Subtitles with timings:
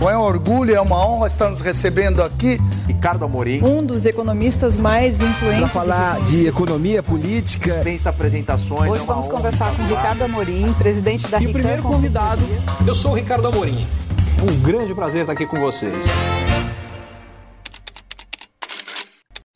[0.00, 2.56] Bom, é um orgulho, é uma honra estar nos recebendo aqui.
[2.86, 3.62] Ricardo Amorim.
[3.62, 5.60] Um dos economistas mais influentes.
[5.60, 7.70] Para falar de economia política.
[7.70, 8.90] Dispensa apresentações.
[8.90, 12.40] Hoje é vamos conversar com Ricardo Amorim, presidente da E o primeiro convidado,
[12.88, 13.86] eu sou o Ricardo Amorim.
[14.42, 16.06] Um grande prazer estar aqui com vocês.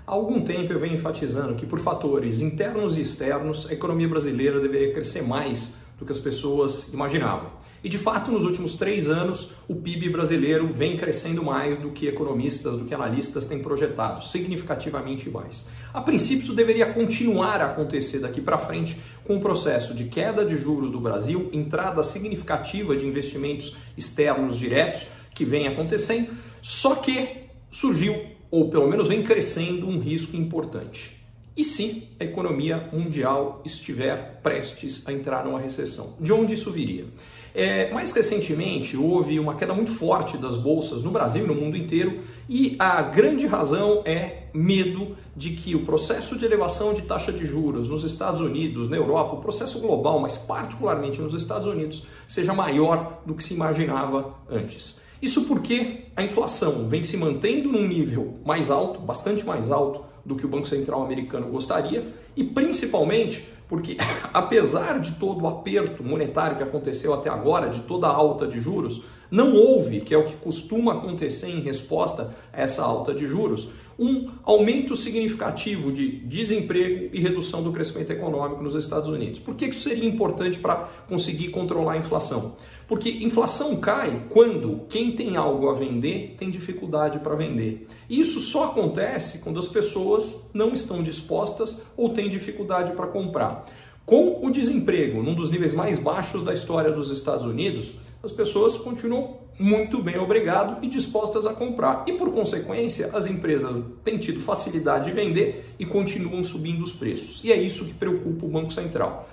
[0.07, 4.61] Há algum tempo eu venho enfatizando que, por fatores internos e externos, a economia brasileira
[4.61, 7.64] deveria crescer mais do que as pessoas imaginavam.
[7.85, 12.09] E de fato, nos últimos três anos, o PIB brasileiro vem crescendo mais do que
[12.09, 15.69] economistas, do que analistas têm projetado, significativamente mais.
[15.93, 20.47] A princípio, isso deveria continuar a acontecer daqui para frente com o processo de queda
[20.47, 26.31] de juros do Brasil, entrada significativa de investimentos externos diretos que vem acontecendo,
[26.63, 28.19] só que surgiu,
[28.51, 31.23] ou pelo menos vem crescendo, um risco importante.
[31.57, 36.15] E se a economia mundial estiver prestes a entrar numa recessão?
[36.21, 37.07] De onde isso viria?
[37.55, 41.77] É, mais recentemente, houve uma queda muito forte das bolsas no Brasil e no mundo
[41.77, 47.33] inteiro, e a grande razão é medo de que o processo de elevação de taxa
[47.33, 52.05] de juros nos Estados Unidos, na Europa, o processo global, mas particularmente nos Estados Unidos,
[52.27, 55.01] seja maior do que se imaginava antes.
[55.23, 60.37] Isso porque a inflação vem se mantendo num nível mais alto, bastante mais alto do
[60.37, 63.97] que o Banco Central americano gostaria, e principalmente porque,
[64.33, 68.61] apesar de todo o aperto monetário que aconteceu até agora, de toda a alta de
[68.61, 73.27] juros, não houve, que é o que costuma acontecer em resposta a essa alta de
[73.27, 73.69] juros,
[73.99, 79.39] um aumento significativo de desemprego e redução do crescimento econômico nos Estados Unidos.
[79.39, 82.57] Por que isso seria importante para conseguir controlar a inflação?
[82.87, 87.87] Porque inflação cai quando quem tem algo a vender tem dificuldade para vender.
[88.09, 93.54] E isso só acontece quando as pessoas não estão dispostas ou têm dificuldade para comprar.
[94.07, 98.77] Com o desemprego num dos níveis mais baixos da história dos Estados Unidos, as pessoas
[98.77, 102.05] continuam muito bem obrigado e dispostas a comprar.
[102.07, 107.43] E por consequência, as empresas têm tido facilidade de vender e continuam subindo os preços.
[107.45, 109.29] E é isso que preocupa o Banco Central.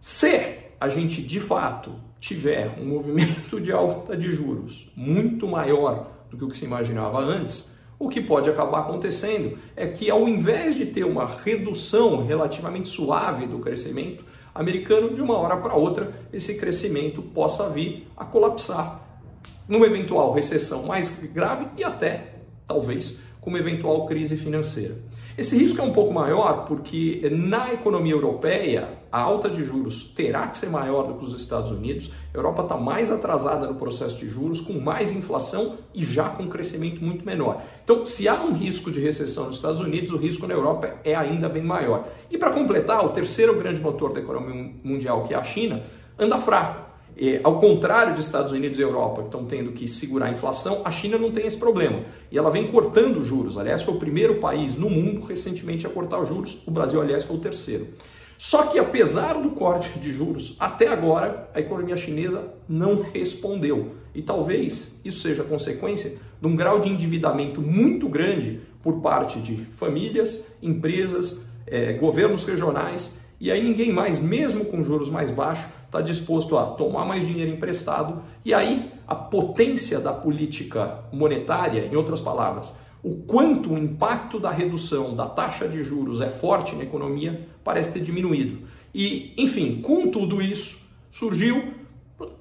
[0.00, 6.36] Se a gente de fato tiver um movimento de alta de juros muito maior do
[6.36, 10.76] que o que se imaginava antes, o que pode acabar acontecendo é que, ao invés
[10.76, 16.56] de ter uma redução relativamente suave do crescimento americano, de uma hora para outra, esse
[16.58, 19.02] crescimento possa vir a colapsar
[19.66, 22.34] numa eventual recessão mais grave e até,
[22.66, 24.96] talvez, com uma eventual crise financeira.
[25.36, 30.46] Esse risco é um pouco maior porque na economia europeia a alta de juros terá
[30.46, 32.10] que ser maior do que os Estados Unidos.
[32.32, 36.46] A Europa está mais atrasada no processo de juros, com mais inflação e já com
[36.48, 37.62] crescimento muito menor.
[37.82, 41.14] Então, se há um risco de recessão nos Estados Unidos, o risco na Europa é
[41.14, 42.06] ainda bem maior.
[42.30, 45.82] E para completar, o terceiro grande motor da economia mundial, que é a China,
[46.18, 46.88] anda fraco.
[47.20, 50.82] E, ao contrário dos Estados Unidos e Europa, que estão tendo que segurar a inflação,
[50.84, 52.02] a China não tem esse problema.
[52.30, 53.58] E ela vem cortando juros.
[53.58, 56.62] Aliás, foi o primeiro país no mundo recentemente a cortar os juros.
[56.64, 57.88] O Brasil, aliás, foi o terceiro.
[58.38, 63.96] Só que, apesar do corte de juros, até agora a economia chinesa não respondeu.
[64.14, 69.56] E talvez isso seja consequência de um grau de endividamento muito grande por parte de
[69.72, 73.26] famílias, empresas, eh, governos regionais.
[73.40, 77.50] E aí ninguém mais, mesmo com juros mais baixos, está disposto a tomar mais dinheiro
[77.50, 82.76] emprestado e aí a potência da política monetária, em outras palavras,
[83.08, 87.94] o quanto o impacto da redução da taxa de juros é forte na economia parece
[87.94, 88.66] ter diminuído.
[88.94, 91.72] E, enfim, com tudo isso, surgiu,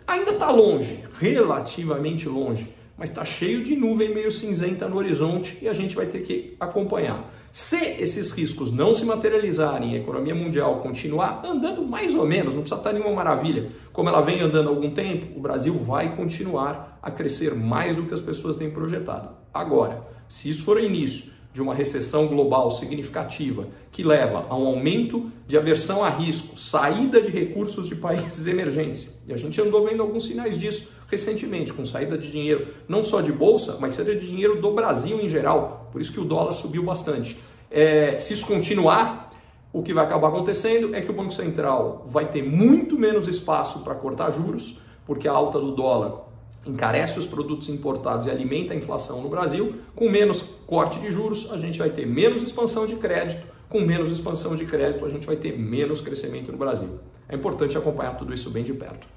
[0.05, 2.67] ainda está longe, relativamente longe,
[2.97, 6.57] mas está cheio de nuvem meio cinzenta no horizonte e a gente vai ter que
[6.59, 7.31] acompanhar.
[7.49, 12.61] Se esses riscos não se materializarem a economia mundial continuar andando mais ou menos, não
[12.61, 16.99] precisa estar nenhuma maravilha, como ela vem andando há algum tempo, o Brasil vai continuar
[17.01, 19.29] a crescer mais do que as pessoas têm projetado.
[19.53, 24.67] Agora, se isso for o início de uma recessão global significativa que leva a um
[24.67, 29.87] aumento de aversão a risco, saída de recursos de países emergentes, e a gente andou
[29.87, 34.15] vendo alguns sinais disso recentemente, com saída de dinheiro não só de bolsa, mas saída
[34.15, 37.37] de dinheiro do Brasil em geral, por isso que o dólar subiu bastante.
[37.71, 39.31] É, se isso continuar,
[39.73, 43.79] o que vai acabar acontecendo é que o Banco Central vai ter muito menos espaço
[43.79, 46.26] para cortar juros, porque a alta do dólar
[46.67, 49.75] encarece os produtos importados e alimenta a inflação no Brasil.
[49.95, 53.47] Com menos corte de juros, a gente vai ter menos expansão de crédito.
[53.69, 56.87] Com menos expansão de crédito, a gente vai ter menos crescimento no Brasil.
[57.27, 59.07] É importante acompanhar tudo isso bem de perto.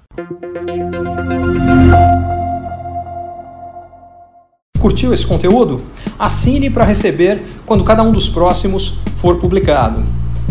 [4.79, 5.81] Curtiu esse conteúdo?
[6.17, 10.03] Assine para receber quando cada um dos próximos for publicado.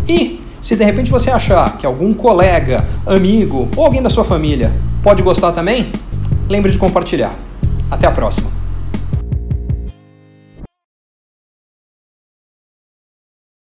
[0.09, 4.73] E se de repente você achar que algum colega, amigo ou alguém da sua família
[5.03, 5.91] pode gostar também,
[6.51, 7.33] lembre de compartilhar.
[7.91, 8.60] Até a próxima!